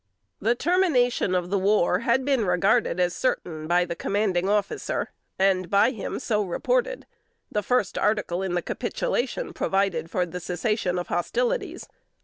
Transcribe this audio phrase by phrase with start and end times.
[0.39, 5.69] The termination of the war had been regarded as certain by the commanding officer, and
[5.69, 7.05] by him so reported.
[7.51, 11.87] The first article in the capitulation, provided for the cessation of hostilities.